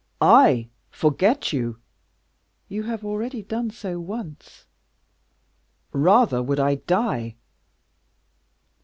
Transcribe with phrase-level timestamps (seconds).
[0.19, 1.77] "I forget you!"
[2.67, 4.65] "You have already done so, once."
[5.93, 7.35] "Rather would I die."